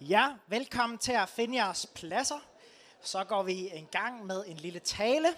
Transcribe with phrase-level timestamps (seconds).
[0.00, 2.48] Ja, velkommen til at finde jeres pladser.
[3.02, 5.28] Så går vi en gang med en lille tale.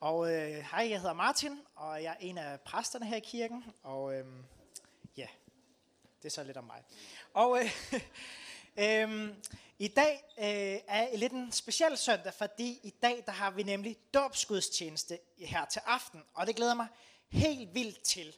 [0.00, 3.64] Og øh, hej, jeg hedder Martin, og jeg er en af præsterne her i kirken.
[3.82, 4.26] Og øh,
[5.16, 5.26] ja,
[6.22, 6.82] det er så lidt om mig.
[7.34, 8.00] Og øh,
[8.84, 9.28] øh,
[9.78, 13.96] i dag øh, er lidt en speciel søndag, fordi i dag der har vi nemlig
[14.14, 16.22] dåbsgudstjeneste her til aften.
[16.34, 16.86] Og det glæder mig
[17.28, 18.36] helt vildt til.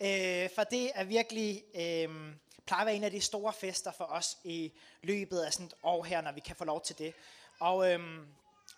[0.00, 2.34] Øh, for det er virkelig øh,
[2.66, 5.74] plejer at være en af de store fester for os i løbet af sådan et
[5.82, 7.14] år her, når vi kan få lov til det.
[7.60, 8.00] Og, øh,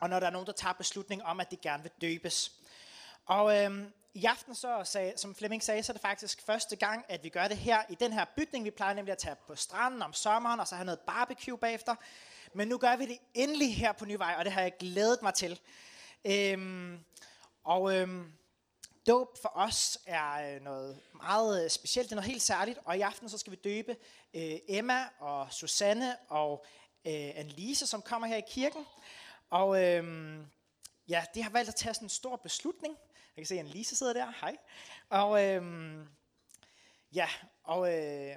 [0.00, 2.52] og når der er nogen, der tager beslutning om, at de gerne vil døbes.
[3.26, 3.82] Og øh,
[4.14, 7.28] i aften, så, sag, som Flemming sagde, så er det faktisk første gang, at vi
[7.28, 8.64] gør det her i den her bygning.
[8.64, 11.94] Vi plejer nemlig at tage på stranden om sommeren, og så have noget barbecue bagefter.
[12.54, 15.34] Men nu gør vi det endelig her på Nyvej, og det har jeg glædet mig
[15.34, 15.60] til.
[16.24, 16.98] Øhm,
[17.64, 18.32] og øhm,
[19.08, 22.98] Dåb for os er øh, noget meget øh, specielt, det er noget helt særligt, og
[22.98, 23.96] i aften så skal vi døbe
[24.34, 26.64] øh, Emma og Susanne og
[27.06, 28.86] øh, Annelise, som kommer her i kirken.
[29.50, 30.38] Og øh,
[31.08, 32.96] ja, de har valgt at tage sådan en stor beslutning.
[33.36, 34.32] Jeg kan se, at Annelise sidder der.
[34.40, 34.56] Hej.
[35.08, 35.96] Og øh,
[37.12, 37.28] ja,
[37.64, 38.36] og, øh,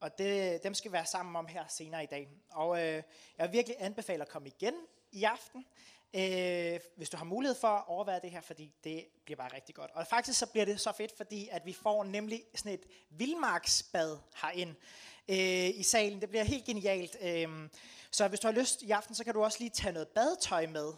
[0.00, 2.28] og det, dem skal vi være sammen om her senere i dag.
[2.50, 3.02] Og øh,
[3.38, 4.74] jeg vil virkelig anbefale at komme igen
[5.12, 5.66] i aften
[6.14, 9.74] øh, hvis du har mulighed for at overvære det her, fordi det bliver bare rigtig
[9.74, 9.90] godt.
[9.94, 14.18] Og faktisk så bliver det så fedt, fordi at vi får nemlig sådan et vildmarksbad
[14.42, 14.74] herind
[15.28, 16.20] øh, i salen.
[16.20, 17.16] Det bliver helt genialt.
[17.22, 17.68] Øh,
[18.10, 20.66] så hvis du har lyst i aften, så kan du også lige tage noget badetøj
[20.66, 20.92] med.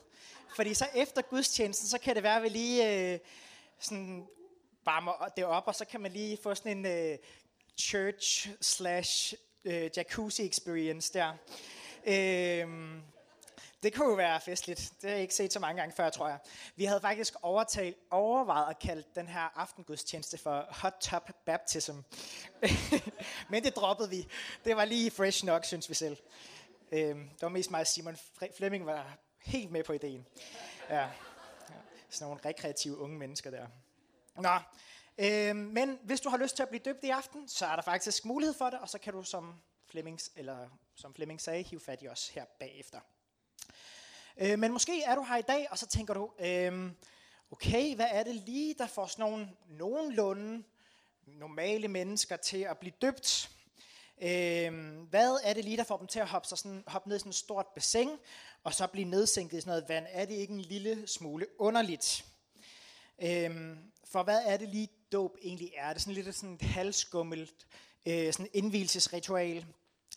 [0.57, 3.19] Fordi så efter gudstjenesten, så kan det være, at vi lige øh,
[3.81, 4.27] sådan
[4.85, 7.19] varmer det op, og så kan man lige få sådan en øh,
[7.79, 11.33] church slash øh, jacuzzi experience der.
[12.07, 12.69] Øh,
[13.83, 14.93] det kunne jo være festligt.
[15.03, 16.39] Det har jeg ikke set så mange gange før, tror jeg.
[16.77, 21.93] Vi havde faktisk overtalt, overvejet at kalde den her aftengudstjeneste for Hot Top Baptism.
[23.51, 24.29] Men det droppede vi.
[24.65, 26.17] Det var lige fresh nok, synes vi selv.
[26.93, 28.17] Øhm, det var mest mig Simon
[28.57, 30.27] Flemming var helt med på ideen.
[30.91, 31.09] Ja.
[32.11, 33.67] Sådan nogle rekreative unge mennesker der.
[34.37, 34.59] Nå,
[35.19, 37.83] øhm, men hvis du har lyst til at blive døbt i aften, så er der
[37.83, 39.55] faktisk mulighed for det, og så kan du som
[39.87, 43.01] Flemmings, eller som Flemming sagde, hive fat i os her bagefter.
[44.39, 46.91] Øh, men måske er du her i dag, og så tænker du, øh,
[47.51, 50.65] okay, hvad er det lige, der får sådan nogle nogenlunde
[51.27, 53.51] normale mennesker til at blive døbt?
[54.23, 57.17] Øh, hvad er det lige, der får dem til at hoppe, sig sådan, hoppe ned
[57.17, 58.11] i sådan et stort bassin,
[58.65, 60.07] og så blive nedsænket i sådan noget vand?
[60.09, 62.25] Er det ikke en lille smule underligt?
[63.23, 65.89] Øh, for hvad er det lige, dåb egentlig er?
[65.89, 67.67] Det er sådan lidt sådan et halvskummelt
[68.07, 69.67] øh, sådan indvielsesritual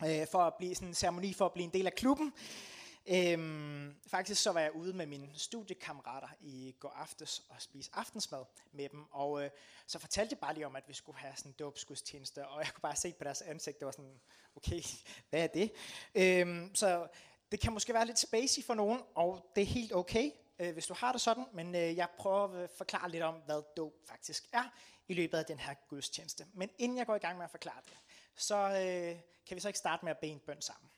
[0.04, 2.32] øh, for at blive sådan en ceremoni for at blive en del af klubben.
[3.12, 8.44] Øhm, faktisk så var jeg ude med mine studiekammerater i går aftes og spise aftensmad
[8.72, 9.50] med dem, og øh,
[9.86, 12.72] så fortalte de bare lige om, at vi skulle have sådan en dåbsgudstjeneste, og jeg
[12.74, 14.20] kunne bare se på deres ansigt, det var sådan,
[14.56, 14.80] okay,
[15.30, 15.72] hvad er det?
[16.14, 17.08] Øhm, så
[17.52, 20.86] det kan måske være lidt spacey for nogen, og det er helt okay, øh, hvis
[20.86, 24.44] du har det sådan, men øh, jeg prøver at forklare lidt om, hvad dåb faktisk
[24.52, 24.64] er
[25.08, 26.46] i løbet af den her gudstjeneste.
[26.52, 27.98] Men inden jeg går i gang med at forklare det,
[28.36, 30.90] så øh, kan vi så ikke starte med at bede en bøn sammen.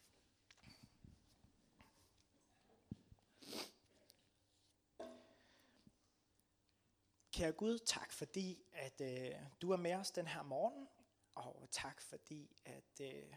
[7.42, 10.88] Kære Gud, tak fordi, at øh, du er med os den her morgen,
[11.34, 13.34] og tak fordi, at, øh,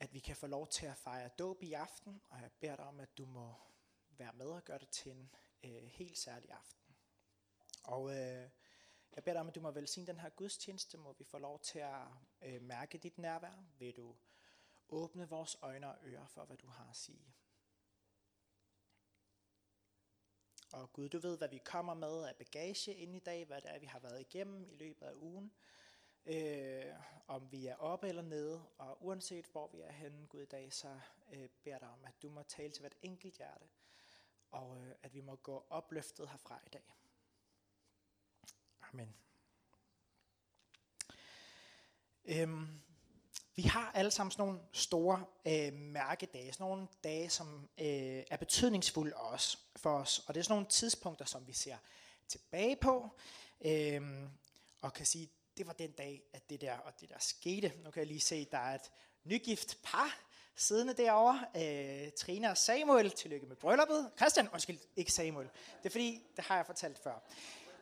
[0.00, 2.84] at vi kan få lov til at fejre dåb i aften, og jeg beder dig
[2.84, 3.54] om, at du må
[4.10, 5.30] være med og gøre det til en
[5.64, 6.96] øh, helt særlig aften.
[7.84, 8.50] Og øh,
[9.12, 11.60] jeg beder dig om, at du må velsigne den her gudstjeneste, må vi få lov
[11.60, 12.02] til at
[12.42, 14.16] øh, mærke dit nærvær, vil du
[14.88, 17.34] åbne vores øjne og ører for, hvad du har at sige.
[20.72, 23.74] Og Gud, du ved, hvad vi kommer med af bagage ind i dag, hvad det
[23.74, 25.52] er, vi har været igennem i løbet af ugen.
[26.26, 26.84] Øh,
[27.28, 30.72] om vi er oppe eller nede, og uanset hvor vi er henne, Gud, i dag,
[30.72, 31.00] så
[31.32, 33.66] øh, beder dig om, at du må tale til hvert enkelt hjerte,
[34.50, 36.94] og øh, at vi må gå opløftet herfra i dag.
[38.92, 39.14] Amen.
[42.24, 42.80] Øhm,
[43.58, 48.36] vi har alle sammen sådan nogle store øh, mærkedage, sådan nogle dage, som øh, er
[48.36, 50.24] betydningsfulde også for os.
[50.26, 51.76] Og det er sådan nogle tidspunkter, som vi ser
[52.28, 53.08] tilbage på,
[53.60, 54.02] øh,
[54.80, 57.72] og kan sige, det var den dag, at det der og det der skete.
[57.84, 58.90] Nu kan jeg lige se, at der er et
[59.24, 60.18] nygift par
[60.56, 61.46] siddende derovre.
[61.56, 64.10] Øh, Trina og Samuel, tillykke med brylluppet.
[64.16, 65.48] Christian, undskyld, ikke Samuel.
[65.82, 67.22] Det er fordi, det har jeg fortalt før.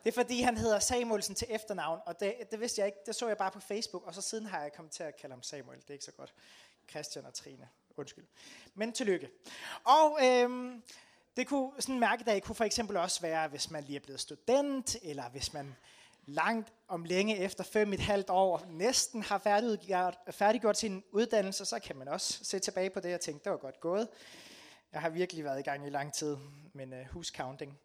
[0.07, 2.97] Det er fordi, han hedder Samuelsen til efternavn, og det, det vidste jeg ikke.
[3.05, 5.33] Det så jeg bare på Facebook, og så siden har jeg kommet til at kalde
[5.33, 5.81] ham Samuel.
[5.81, 6.33] Det er ikke så godt.
[6.89, 7.69] Christian og Trine.
[7.97, 8.25] Undskyld.
[8.75, 9.29] Men tillykke.
[9.83, 10.83] Og øhm,
[11.37, 14.19] det kunne, sådan en mærkedag kunne for eksempel også være, hvis man lige er blevet
[14.19, 15.75] student, eller hvis man
[16.25, 21.79] langt om længe efter fem et halvt år næsten har færdiggjort, færdiggjort sin uddannelse, så
[21.79, 24.07] kan man også se tilbage på det og tænke, det var godt gået.
[24.93, 26.37] Jeg har virkelig været i gang i lang tid,
[26.73, 27.79] men øh, uh, who's counting?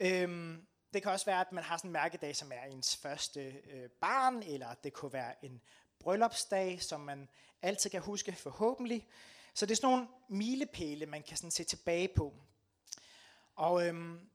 [0.00, 3.40] Øhm, det kan også være, at man har sådan en mærkedag, som er ens første
[3.40, 5.60] øh, barn, eller det kunne være en
[5.98, 7.28] bryllupsdag, som man
[7.62, 9.08] altid kan huske forhåbentlig.
[9.54, 12.34] Så det er sådan nogle milepæle, man kan sådan se tilbage på.
[13.56, 14.30] Og øhm,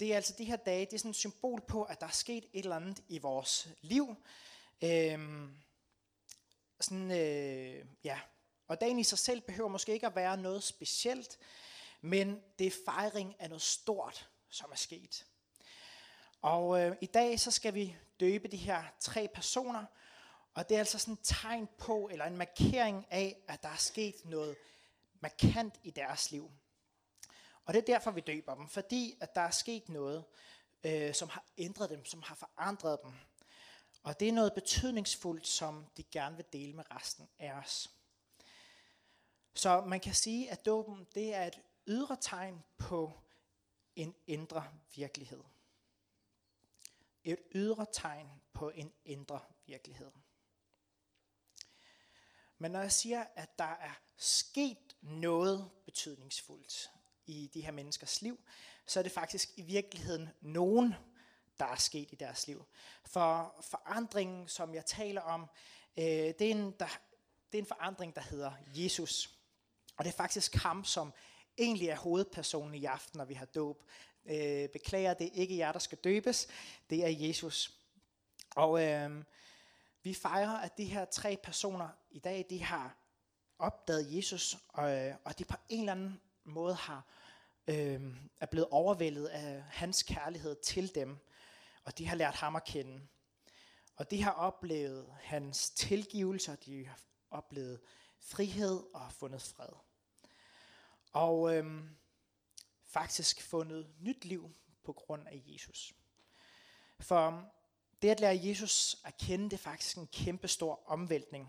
[0.00, 2.10] det er altså de her dage, det er sådan et symbol på, at der er
[2.10, 4.16] sket et eller andet i vores liv.
[4.84, 5.56] Øhm,
[6.80, 8.20] sådan, øh, ja.
[8.68, 11.38] Og dagen i sig selv behøver måske ikke at være noget specielt,
[12.00, 15.26] men det er fejring af noget stort, som er sket.
[16.46, 19.84] Og øh, i dag så skal vi døbe de her tre personer,
[20.54, 23.76] og det er altså sådan et tegn på, eller en markering af, at der er
[23.76, 24.56] sket noget
[25.20, 26.50] markant i deres liv.
[27.64, 30.24] Og det er derfor, vi døber dem, fordi at der er sket noget,
[30.84, 33.12] øh, som har ændret dem, som har forandret dem.
[34.02, 37.90] Og det er noget betydningsfuldt, som de gerne vil dele med resten af os.
[39.54, 43.12] Så man kan sige, at dåben det er et ydre tegn på
[43.96, 44.64] en indre
[44.94, 45.42] virkelighed.
[47.26, 50.10] Et ydre tegn på en indre virkelighed.
[52.58, 56.90] Men når jeg siger, at der er sket noget betydningsfuldt
[57.26, 58.40] i de her menneskers liv,
[58.86, 60.94] så er det faktisk i virkeligheden nogen,
[61.58, 62.64] der er sket i deres liv.
[63.04, 65.50] For forandringen, som jeg taler om,
[65.96, 67.00] øh, det, er en, der,
[67.52, 69.38] det er en forandring, der hedder Jesus.
[69.96, 71.12] Og det er faktisk ham, som
[71.58, 73.82] egentlig er hovedpersonen i aften, når vi har dåb.
[74.26, 76.48] Øh, beklager, det er ikke jer, der skal døbes.
[76.90, 77.80] Det er Jesus.
[78.56, 79.24] Og øh,
[80.02, 82.96] vi fejrer, at de her tre personer i dag, de har
[83.58, 87.06] opdaget Jesus, og, øh, og de på en eller anden måde har
[87.68, 88.00] øh,
[88.40, 91.18] er blevet overvældet af hans kærlighed til dem,
[91.84, 93.00] og de har lært ham at kende.
[93.96, 96.98] Og de har oplevet hans tilgivelse, og de har
[97.30, 97.80] oplevet
[98.18, 99.72] frihed og fundet fred.
[101.12, 101.82] Og øh,
[102.98, 104.50] faktisk fundet nyt liv
[104.84, 105.94] på grund af Jesus.
[107.00, 107.52] For
[108.02, 111.48] det at lære Jesus at kende, det er faktisk en kæmpe stor omvæltning.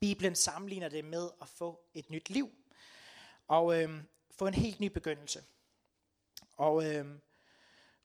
[0.00, 2.50] Bibelen sammenligner det med at få et nyt liv.
[3.48, 5.44] Og øh, få en helt ny begyndelse.
[6.56, 7.06] Og øh,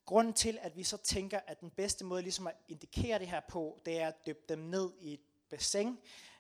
[0.06, 3.42] grunden til, at vi så tænker, at den bedste måde ligesom at indikere det her
[3.50, 5.98] på, det er at døbe dem ned i et bassin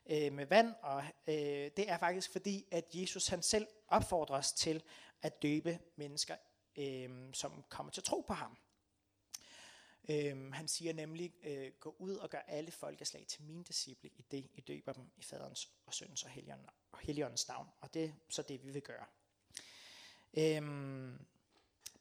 [0.09, 1.35] øh, med vand, og øh,
[1.77, 4.83] det er faktisk fordi, at Jesus han selv opfordrer os til
[5.21, 6.35] at døbe mennesker,
[6.75, 8.57] øh, som kommer til at tro på ham.
[10.09, 14.25] Øh, han siger nemlig, øh, gå ud og gør alle folkeslag til mine disciple, i
[14.31, 16.29] det I døber dem i faderens og søndens og
[16.99, 17.67] helligåndens navn.
[17.81, 19.05] Og det er så det, vi vil gøre.
[20.33, 21.25] Øhm,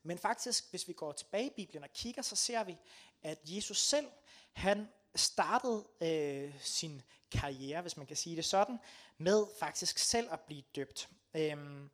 [0.03, 2.77] men faktisk, hvis vi går tilbage i Bibelen og kigger, så ser vi,
[3.23, 4.07] at Jesus selv,
[4.53, 8.79] han startede øh, sin karriere, hvis man kan sige det sådan,
[9.19, 11.09] med faktisk selv at blive døbt.
[11.35, 11.91] Øhm,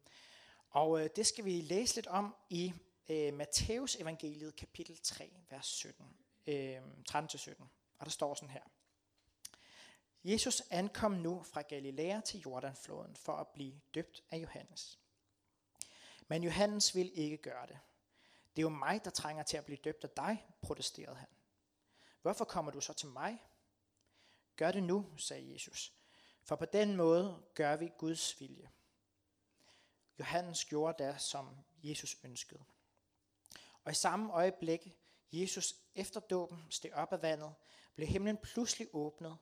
[0.75, 2.73] og øh, det skal vi læse lidt om i
[3.09, 6.17] øh, Matteus evangeliet kapitel 3, vers 17,
[6.47, 7.63] øh, 13-17.
[7.99, 8.63] Og der står sådan her.
[10.25, 14.99] Jesus ankom nu fra Galilea til Jordanfloden for at blive døbt af Johannes.
[16.29, 17.79] Men Johannes vil ikke gøre det.
[18.57, 21.29] Det er jo mig, der trænger til at blive døbt af dig, protesterede han.
[22.23, 23.39] Hvorfor kommer du så til mig?
[24.57, 25.93] Gør det nu, sagde Jesus,
[26.43, 28.71] for på den måde gør vi Guds vilje.
[30.19, 32.65] Johannes gjorde det, som Jesus ønskede.
[33.85, 34.99] Og i samme øjeblik,
[35.33, 37.55] Jesus efter dåben steg op af vandet,
[37.95, 39.39] blev himlen pludselig åbnet,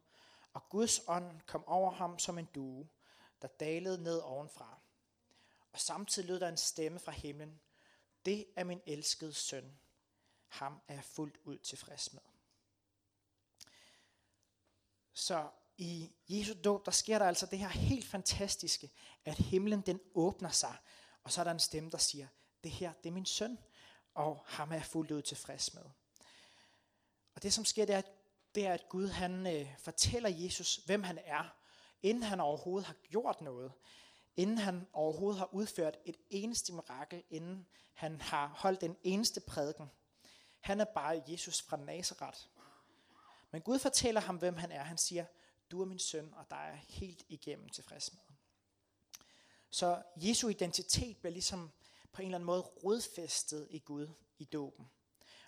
[0.52, 2.88] og Guds ånd kom over ham som en due,
[3.42, 4.78] der dalede ned ovenfra.
[5.72, 7.60] Og samtidig lød der en stemme fra himlen.
[8.24, 9.78] Det er min elskede søn.
[10.48, 12.22] Ham er jeg fuldt ud tilfreds med.
[15.12, 15.50] Så
[15.82, 18.90] i Jesu dåb, der sker der altså det her helt fantastiske,
[19.24, 20.76] at himlen den åbner sig,
[21.24, 22.26] og så er der en stemme, der siger,
[22.64, 23.58] det her, det er min søn,
[24.14, 25.84] og ham er jeg fuldt ud tilfreds med.
[27.34, 28.02] Og det som sker, det er,
[28.54, 31.54] det er at Gud han øh, fortæller Jesus, hvem han er,
[32.02, 33.72] inden han overhovedet har gjort noget
[34.36, 39.90] inden han overhovedet har udført et eneste mirakel, inden han har holdt en eneste prædiken.
[40.60, 42.40] Han er bare Jesus fra Nazareth.
[43.50, 44.82] Men Gud fortæller ham, hvem han er.
[44.82, 45.24] Han siger,
[45.72, 48.20] du er min søn, og der er helt igennem tilfreds med.
[49.70, 51.70] Så Jesu identitet bliver ligesom
[52.12, 54.90] på en eller anden måde rodfæstet i Gud i dåben.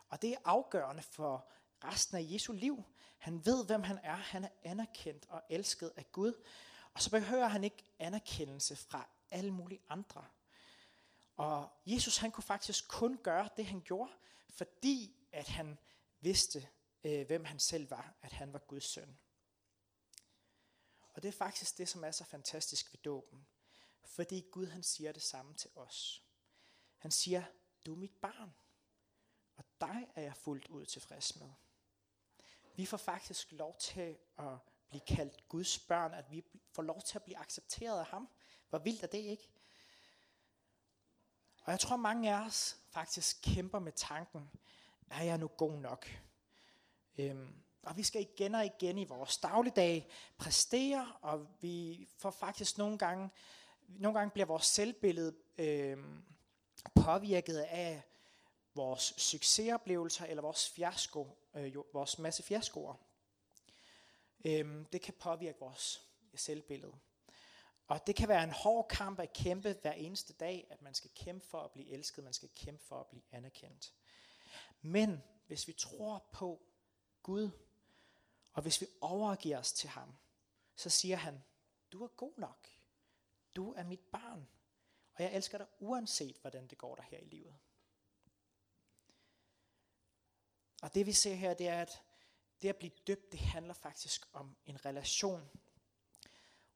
[0.09, 1.51] Og det er afgørende for
[1.85, 2.85] resten af Jesu liv.
[3.19, 4.17] Han ved, hvem han er.
[4.17, 6.45] Han er anerkendt og elsket af Gud.
[6.95, 10.25] Og så behøver han ikke anerkendelse fra alle mulige andre.
[11.37, 14.13] Og Jesus han kunne faktisk kun gøre det, han gjorde,
[14.51, 15.79] fordi at han
[16.21, 16.69] vidste,
[17.05, 19.19] øh, hvem han selv var, at han var Guds søn.
[21.15, 23.47] Og det er faktisk det, som er så fantastisk ved dåben.
[24.05, 26.23] Fordi Gud han siger det samme til os.
[26.99, 27.45] Han siger,
[27.87, 28.55] du er mit barn,
[29.57, 31.53] og dig er jeg fuldt ud tilfreds med.
[32.77, 37.19] Vi får faktisk lov til at blive kaldt Guds børn, at vi får lov til
[37.19, 38.29] at blive accepteret af ham.
[38.69, 39.49] Hvor vildt er det ikke?
[41.63, 44.51] Og jeg tror, mange af os faktisk kæmper med tanken,
[45.11, 46.07] er jeg nu god nok?
[47.19, 52.79] Øhm, og vi skal igen og igen i vores dagligdag præstere, og vi får faktisk
[52.79, 53.31] nogle gange,
[53.89, 55.99] nogle gange bliver vores selvbillede øh,
[56.95, 58.03] påvirket af
[58.75, 62.95] vores succesoplevelser eller vores fiasko, øh, jo, vores masse fiaskoer.
[64.45, 66.03] Øh, det kan påvirke vores
[66.35, 66.95] selvbillede.
[67.87, 71.11] Og det kan være en hård kamp at kæmpe hver eneste dag, at man skal
[71.15, 73.93] kæmpe for at blive elsket, man skal kæmpe for at blive anerkendt.
[74.83, 76.63] Men hvis vi tror på
[77.23, 77.51] Gud,
[78.55, 80.17] og hvis vi overgiver os til ham,
[80.77, 81.45] så siger han,
[81.93, 82.69] du er god nok.
[83.57, 84.49] Du er mit barn.
[85.15, 87.55] Og jeg elsker dig uanset, hvordan det går der her i livet.
[90.83, 92.03] Og det vi ser her, det er, at
[92.63, 95.51] det at blive døbt, det handler faktisk om en relation.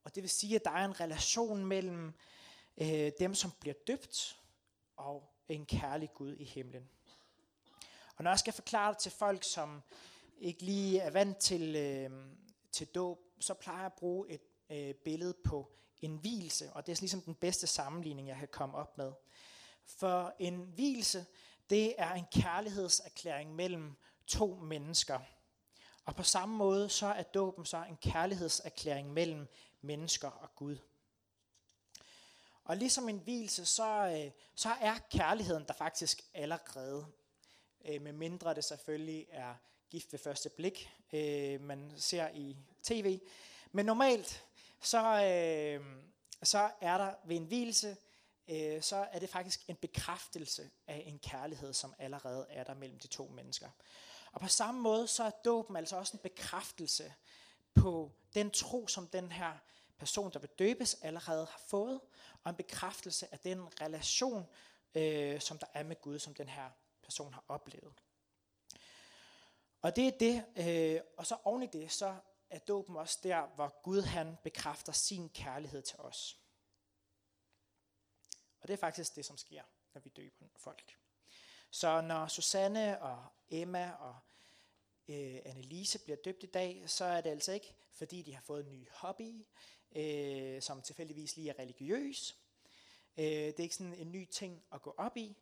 [0.04, 2.14] Og det vil sige, at der er en relation mellem
[2.76, 4.40] øh, dem, som bliver døbt,
[4.97, 6.90] og en kærlig Gud i himlen.
[8.16, 9.82] Og når jeg skal forklare det til folk, som
[10.38, 12.11] ikke lige er vant til, øh,
[12.73, 14.40] til dåb, så plejer jeg at bruge et
[14.71, 18.76] øh, billede på en hvilse, og det er ligesom den bedste sammenligning, jeg kan komme
[18.76, 19.12] op med.
[19.85, 21.26] For en hvilse,
[21.71, 25.21] det er en kærlighedserklæring mellem to mennesker.
[26.04, 29.49] Og på samme måde så er dåben så en kærlighedserklæring mellem
[29.80, 30.76] mennesker og Gud.
[32.64, 37.07] Og ligesom en hvilse, så, øh, så er kærligheden der faktisk allerede.
[37.85, 39.54] Øh, med mindre det selvfølgelig er
[39.90, 43.21] gift ved første blik, øh, man ser i tv.
[43.73, 44.45] Men normalt,
[44.80, 45.85] så, øh,
[46.42, 47.97] så er der ved en hvilse,
[48.49, 52.99] øh, så er det faktisk en bekræftelse af en kærlighed, som allerede er der mellem
[52.99, 53.68] de to mennesker.
[54.33, 57.14] Og på samme måde, så er dåben altså også en bekræftelse
[57.75, 59.52] på den tro, som den her
[59.99, 62.00] person, der vil døbes, allerede har fået,
[62.45, 64.47] og en bekræftelse af den relation,
[64.95, 66.71] øh, som der er med Gud, som den her
[67.02, 67.92] person har oplevet.
[69.82, 72.16] Og det er det, øh, og så oven i det, så
[72.50, 76.38] er dåben også der, hvor Gud han bekræfter sin kærlighed til os.
[78.61, 79.62] Og det er faktisk det, som sker,
[79.94, 80.99] når vi døber folk.
[81.70, 84.16] Så når Susanne og Emma og
[85.08, 88.66] øh, Annelise bliver døbt i dag, så er det altså ikke, fordi de har fået
[88.66, 89.47] en ny hobby,
[89.97, 92.37] øh, som tilfældigvis lige er religiøs.
[93.16, 95.37] Øh, det er ikke sådan en ny ting at gå op i.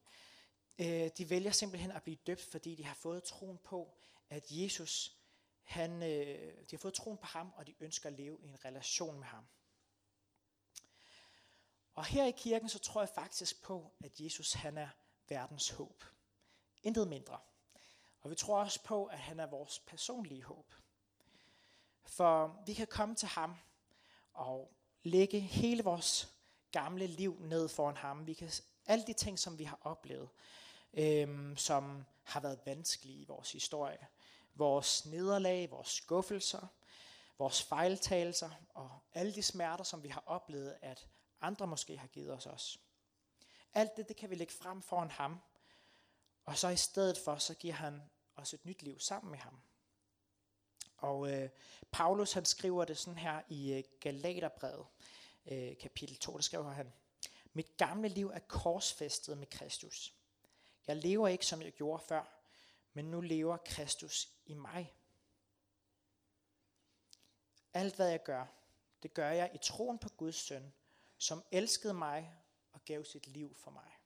[0.78, 3.94] Øh, de vælger simpelthen at blive døbt, fordi de har fået troen på,
[4.30, 5.16] at Jesus,
[5.62, 8.64] han, øh, de har fået troen på ham, og de ønsker at leve i en
[8.64, 9.46] relation med ham.
[11.94, 14.88] Og her i kirken, så tror jeg faktisk på, at Jesus han er
[15.28, 16.04] verdens håb.
[16.82, 17.38] Intet mindre.
[18.20, 20.74] Og vi tror også på, at han er vores personlige håb.
[22.04, 23.54] For vi kan komme til ham
[24.32, 26.34] og lægge hele vores
[26.72, 28.26] gamle liv ned foran ham.
[28.26, 28.50] Vi kan
[28.86, 30.28] alle de ting, som vi har oplevet,
[30.94, 34.06] øhm, som har været vanskelige i vores historie.
[34.54, 36.66] Vores nederlag, vores skuffelser,
[37.38, 41.06] vores fejltagelser og alle de smerter, som vi har oplevet, at
[41.40, 42.80] andre måske har givet os os.
[43.74, 45.40] Alt det, det kan vi lægge frem foran ham.
[46.44, 48.02] Og så i stedet for, så giver han
[48.36, 49.60] os et nyt liv sammen med ham.
[50.96, 51.50] Og øh,
[51.90, 54.86] Paulus han skriver det sådan her i øh, Galaterbrevet,
[55.46, 56.92] øh, kapitel 2, der skriver han,
[57.52, 60.14] Mit gamle liv er korsfæstet med Kristus.
[60.86, 62.24] Jeg lever ikke, som jeg gjorde før,
[62.92, 64.94] men nu lever Kristus i mig.
[67.74, 68.46] Alt hvad jeg gør,
[69.02, 70.74] det gør jeg i troen på Guds søn,
[71.18, 72.34] som elskede mig
[72.72, 73.98] og gav sit liv for mig.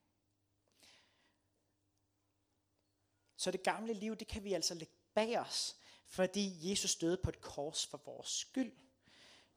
[3.36, 7.30] Så det gamle liv, det kan vi altså lægge bag os, fordi Jesus døde på
[7.30, 8.72] et kors for vores skyld.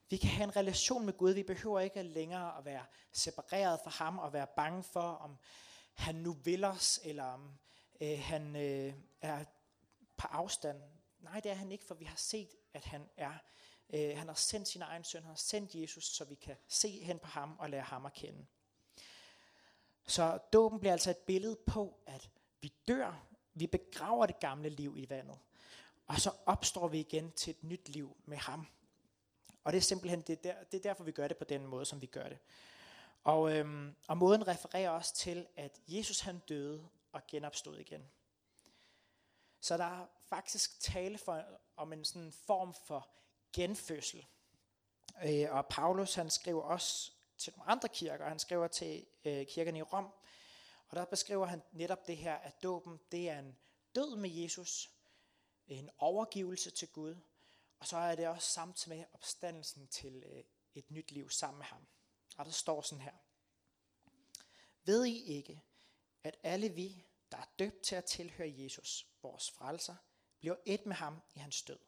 [0.08, 1.32] Vi kan have en relation med Gud.
[1.32, 5.38] Vi behøver ikke længere at være separeret fra ham og være bange for, om
[5.94, 7.58] han nu vil os, eller om
[8.00, 9.44] øh, han øh, er
[10.16, 10.82] på afstand.
[11.20, 13.34] Nej, det er han ikke, for vi har set, at han er.
[13.94, 16.88] Øh, han har sendt sin egen søn, han har sendt Jesus, så vi kan se
[16.88, 18.46] hen på ham og lære ham at kende.
[20.06, 24.94] Så dåben bliver altså et billede på, at vi dør, vi begraver det gamle liv
[24.98, 25.38] i vandet,
[26.06, 28.66] og så opstår vi igen til et nyt liv med ham.
[29.64, 31.66] Og det er simpelthen det er der, det er derfor, vi gør det på den
[31.66, 32.38] måde, som vi gør det.
[33.24, 38.10] Og, øhm, og måden refererer også til, at Jesus han døde og genopstod igen.
[39.60, 41.44] Så der er faktisk tale for,
[41.76, 43.08] om en sådan form for
[43.52, 44.26] genfødsel.
[45.24, 48.28] Øh, og Paulus han skriver også til nogle andre kirker.
[48.28, 50.12] Han skriver til øh, kirken i Rom.
[50.88, 53.56] Og der beskriver han netop det her, at dåben det er en
[53.94, 54.90] død med Jesus,
[55.66, 57.16] en overgivelse til Gud,
[57.78, 61.66] og så er det også samtidig med opstandelsen til øh, et nyt liv sammen med
[61.66, 61.86] ham.
[62.36, 63.12] Og der står sådan her.
[64.84, 65.62] Ved I ikke,
[66.24, 69.96] at alle vi, der er døbt til at tilhøre Jesus, vores frelser,
[70.40, 71.78] bliver et med ham i hans død.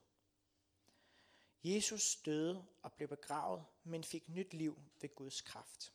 [1.64, 5.92] Jesus døde og blev begravet, men fik nyt liv ved Guds kraft.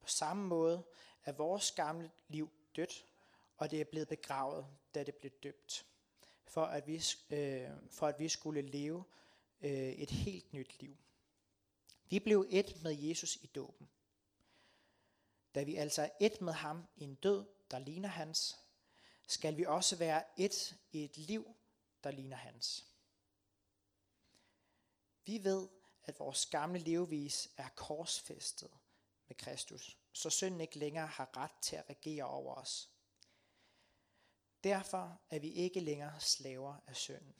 [0.00, 0.84] På samme måde
[1.24, 3.06] er vores gamle liv dødt,
[3.56, 5.86] og det er blevet begravet, da det blev døbt,
[6.46, 9.04] for at vi, øh, for at vi skulle leve
[9.60, 10.96] øh, et helt nyt liv.
[12.12, 13.90] Vi blev et med Jesus i dåben.
[15.54, 18.58] Da vi altså er et med ham i en død, der ligner hans,
[19.26, 21.56] skal vi også være et i et liv,
[22.04, 22.86] der ligner hans.
[25.24, 25.68] Vi ved,
[26.04, 28.70] at vores gamle levevis er korsfæstet
[29.28, 32.90] med Kristus, så synden ikke længere har ret til at regere over os.
[34.64, 37.34] Derfor er vi ikke længere slaver af synden.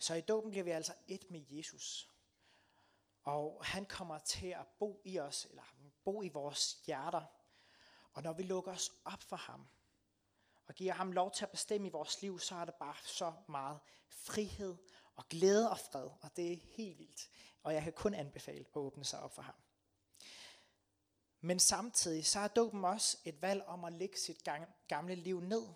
[0.00, 2.10] Så i dåben bliver vi altså et med Jesus.
[3.22, 5.62] Og han kommer til at bo i os, eller
[6.04, 7.22] bo i vores hjerter.
[8.12, 9.68] Og når vi lukker os op for ham,
[10.66, 13.32] og giver ham lov til at bestemme i vores liv, så er det bare så
[13.48, 14.76] meget frihed
[15.16, 16.08] og glæde og fred.
[16.20, 17.30] Og det er helt vildt.
[17.62, 19.54] Og jeg kan kun anbefale at åbne sig op for ham.
[21.40, 24.48] Men samtidig så er dåben også et valg om at lægge sit
[24.88, 25.66] gamle liv ned.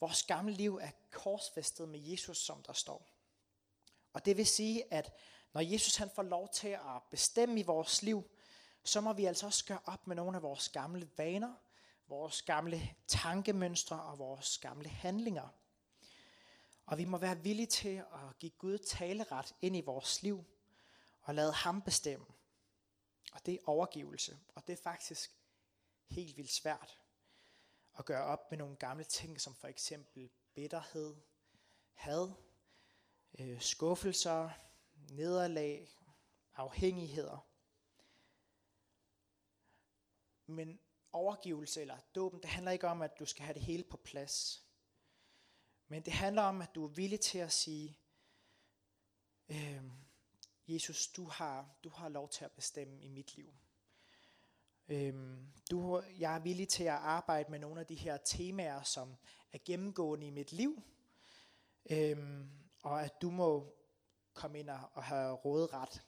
[0.00, 3.13] Vores gamle liv er korsfæstet med Jesus, som der står.
[4.14, 5.12] Og det vil sige, at
[5.52, 8.30] når Jesus han får lov til at bestemme i vores liv,
[8.84, 11.54] så må vi altså også gøre op med nogle af vores gamle vaner,
[12.06, 15.48] vores gamle tankemønstre og vores gamle handlinger.
[16.86, 20.44] Og vi må være villige til at give Gud taleret ind i vores liv
[21.20, 22.26] og lade ham bestemme.
[23.32, 25.30] Og det er overgivelse, og det er faktisk
[26.06, 27.00] helt vildt svært
[27.98, 31.16] at gøre op med nogle gamle ting, som for eksempel bitterhed,
[31.94, 32.32] had,
[33.38, 34.50] øh, skuffelser,
[35.10, 35.88] nederlag,
[36.54, 37.46] afhængigheder.
[40.46, 40.80] Men
[41.12, 44.64] overgivelse eller dåben, det handler ikke om, at du skal have det hele på plads.
[45.88, 47.98] Men det handler om, at du er villig til at sige,
[49.48, 49.82] øh,
[50.68, 53.54] Jesus, du har, du har lov til at bestemme i mit liv.
[54.88, 59.16] Øhm, du, jeg er villig til at arbejde med nogle af de her temaer, som
[59.52, 60.82] er gennemgående i mit liv.
[61.90, 63.74] Øhm, og at du må
[64.34, 66.02] komme ind og have råderet.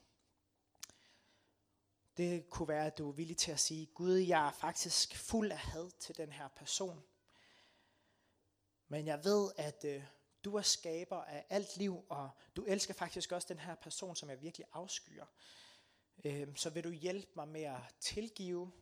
[2.17, 5.53] Det kunne være, at du er villig til at sige, Gud, jeg er faktisk fuld
[5.53, 7.05] af had til den her person.
[8.89, 10.05] Men jeg ved, at øh,
[10.45, 14.31] du er skaber af alt liv, og du elsker faktisk også den her person, som
[14.31, 15.27] jeg virkelig afskyer.
[16.25, 18.73] Øh, så vil du hjælpe mig med at tilgive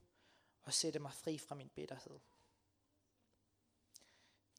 [0.62, 2.18] og sætte mig fri fra min bitterhed.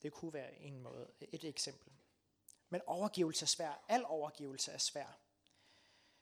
[0.01, 1.94] Det kunne være en måde, et eksempel.
[2.75, 3.83] Men overgivelse er svær.
[3.87, 5.19] Al overgivelse er svær.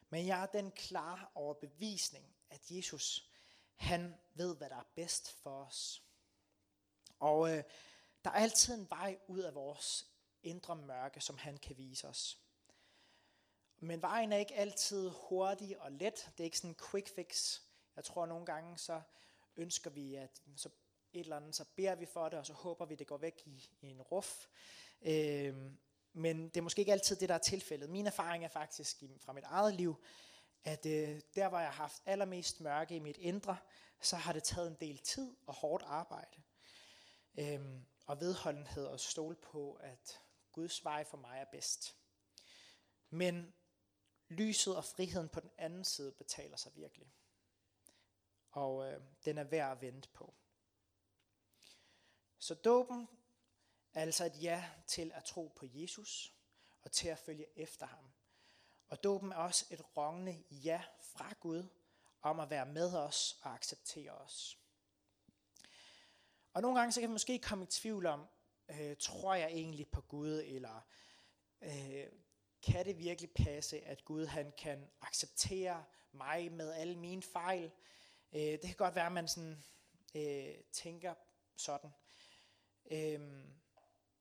[0.10, 3.30] Men jeg er den klare overbevisning, at Jesus,
[3.76, 6.04] han ved, hvad der er bedst for os.
[7.20, 7.64] Og øh,
[8.24, 10.08] der er altid en vej ud af vores
[10.44, 12.40] indre mørke, som han kan vise os.
[13.78, 16.32] Men vejen er ikke altid hurtig og let.
[16.32, 17.62] Det er ikke sådan en quick fix.
[17.96, 19.02] Jeg tror nogle gange, så
[19.56, 20.70] ønsker vi, at så
[21.14, 23.42] et eller andet, så beder vi for det, og så håber vi, det går væk
[23.46, 24.48] i, i en ruf.
[25.02, 25.74] Øh,
[26.14, 27.90] men det er måske ikke altid det, der er tilfældet.
[27.90, 30.04] Min erfaring er faktisk fra mit eget liv,
[30.64, 33.58] at øh, der, hvor jeg har haft allermest mørke i mit indre,
[34.02, 36.42] så har det taget en del tid og hårdt arbejde.
[37.38, 40.22] Øhm, og vedholdenhed og stole på, at
[40.52, 41.96] Guds vej for mig er bedst.
[43.10, 43.54] Men
[44.30, 47.14] lyset og friheden på den anden side betaler sig virkelig.
[48.52, 50.34] Og øh, den er værd at vente på.
[52.40, 53.08] Så dåben
[53.94, 56.34] Altså et ja til at tro på Jesus
[56.82, 58.12] og til at følge efter ham.
[58.88, 61.68] Og dåben er også et rungende ja fra Gud
[62.22, 64.58] om at være med os og acceptere os.
[66.54, 68.28] Og nogle gange så kan man måske komme i tvivl om,
[68.70, 70.82] øh, tror jeg egentlig på Gud, eller
[71.62, 72.08] øh,
[72.62, 77.72] kan det virkelig passe, at Gud han kan acceptere mig med alle mine fejl?
[78.34, 79.64] Øh, det kan godt være, at man sådan,
[80.16, 81.14] øh, tænker
[81.56, 81.90] sådan.
[82.92, 83.44] Øh,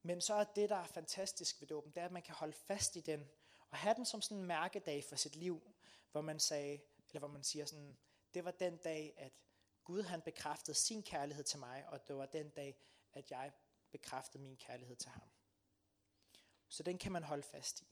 [0.03, 2.53] men så er det, der er fantastisk ved dåben, det er, at man kan holde
[2.53, 3.29] fast i den,
[3.71, 5.75] og have den som sådan en mærkedag for sit liv,
[6.13, 7.97] hvor man sagde, eller hvor man siger sådan,
[8.35, 9.33] det var den dag, at
[9.85, 12.77] Gud han bekræftede sin kærlighed til mig, og det var den dag,
[13.13, 13.53] at jeg
[13.91, 15.23] bekræftede min kærlighed til ham.
[16.69, 17.89] Så den kan man holde fast i.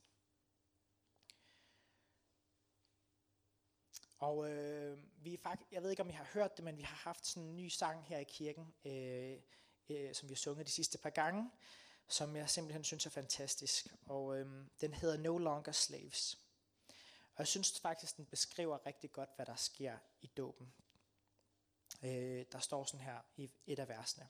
[4.17, 6.81] Og øh, vi er faktisk, jeg ved ikke, om I har hørt det, men vi
[6.81, 9.37] har haft sådan en ny sang her i kirken, øh,
[9.89, 11.51] øh, som vi har sunget de sidste par gange,
[12.11, 13.87] som jeg simpelthen synes er fantastisk.
[14.05, 16.39] Og øhm, den hedder No Longer Slaves.
[17.35, 20.73] Og jeg synes faktisk, den beskriver rigtig godt, hvad der sker i dåben.
[22.03, 24.29] Øh, der står sådan her i et af versene.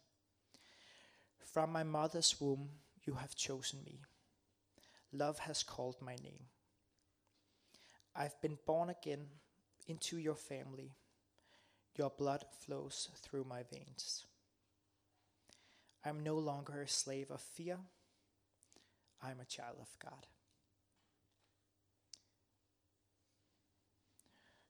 [1.39, 2.69] From my mother's womb
[3.07, 4.03] you have chosen me.
[5.11, 6.49] Love has called my name.
[8.15, 9.29] I've been born again
[9.87, 10.91] into your family.
[11.99, 14.27] Your blood flows through my veins.
[16.05, 17.77] I'm no longer a slave of fear.
[19.21, 20.27] I'm a child of God.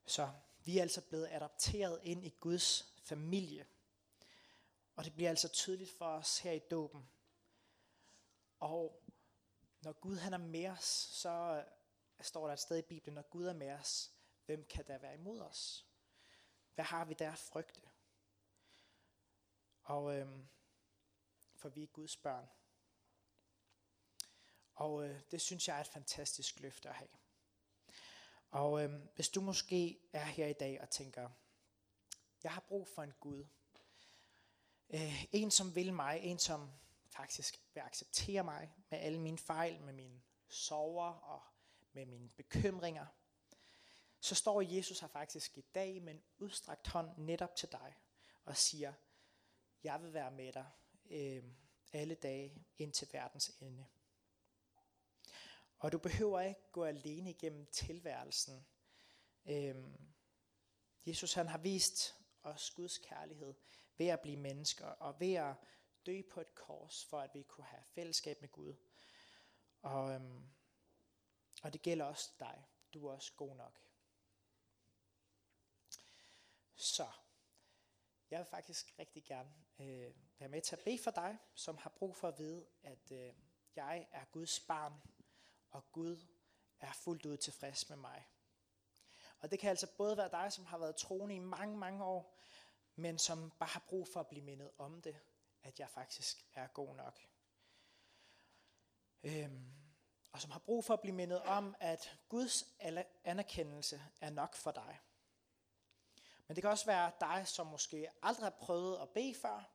[0.05, 0.31] Så
[0.65, 3.65] vi er altså blevet adopteret ind i Guds familie.
[4.95, 7.09] Og det bliver altså tydeligt for os her i dåben.
[8.59, 9.03] Og
[9.81, 11.65] når Gud han er med os, så
[12.21, 14.11] står der et sted i Bibelen, når Gud er med os,
[14.45, 15.85] hvem kan der være imod os?
[16.75, 17.81] Hvad har vi der at frygte?
[19.83, 20.47] Og øhm,
[21.61, 22.49] for vi er Guds børn.
[24.75, 27.09] Og øh, det synes jeg er et fantastisk løfte at have.
[28.51, 31.29] Og øh, hvis du måske er her i dag og tænker,
[32.43, 33.45] jeg har brug for en Gud.
[34.89, 36.71] Øh, en som vil mig, en som
[37.09, 41.41] faktisk vil acceptere mig med alle mine fejl, med mine sorger og
[41.93, 43.05] med mine bekymringer.
[44.19, 47.95] Så står Jesus her faktisk i dag med en udstrakt hånd netop til dig
[48.45, 48.93] og siger,
[49.83, 50.71] jeg vil være med dig
[51.11, 51.43] øh,
[51.93, 53.85] alle dage ind til verdens ende.
[55.77, 58.67] Og du behøver ikke gå alene igennem tilværelsen.
[59.45, 59.75] Øh,
[61.05, 63.53] Jesus han har vist os Guds kærlighed
[63.97, 65.55] ved at blive mennesker og ved at
[66.05, 68.75] dø på et kors, for at vi kunne have fællesskab med Gud.
[69.81, 70.49] Og, øhm,
[71.63, 72.65] og det gælder også dig.
[72.93, 73.79] Du er også god nok.
[76.75, 77.07] Så,
[78.31, 81.89] jeg vil faktisk rigtig gerne øh, være med til at bede for dig, som har
[81.89, 83.33] brug for at vide, at øh,
[83.75, 84.93] jeg er Guds barn,
[85.71, 86.17] og Gud
[86.79, 88.27] er fuldt ud tilfreds med mig.
[89.39, 92.37] Og det kan altså både være dig, som har været troende i mange, mange år,
[92.95, 95.19] men som bare har brug for at blive mindet om det,
[95.63, 97.19] at jeg faktisk er god nok.
[99.23, 99.71] Øhm,
[100.31, 102.75] og som har brug for at blive mindet om, at Guds
[103.23, 104.99] anerkendelse er nok for dig.
[106.51, 109.71] Men det kan også være dig, som måske aldrig har prøvet at bede før,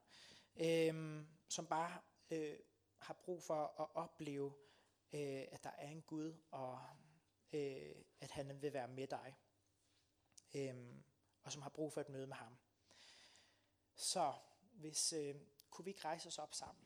[0.57, 1.99] øh, som bare
[2.31, 2.59] øh,
[2.99, 4.55] har brug for at opleve,
[5.13, 6.81] øh, at der er en Gud, og
[7.53, 9.37] øh, at han vil være med dig.
[10.55, 10.75] Øh,
[11.45, 12.59] og som har brug for et møde med ham.
[13.95, 14.33] Så
[14.73, 15.35] hvis, øh,
[15.71, 16.86] kunne vi ikke rejse os op sammen?